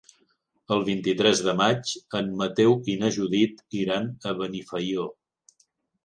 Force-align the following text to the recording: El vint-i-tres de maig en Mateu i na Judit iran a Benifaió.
El 0.75 0.79
vint-i-tres 0.85 1.41
de 1.47 1.53
maig 1.57 1.91
en 2.19 2.31
Mateu 2.39 2.73
i 2.93 2.95
na 3.01 3.11
Judit 3.17 3.61
iran 3.81 4.09
a 4.31 4.33
Benifaió. 4.41 5.05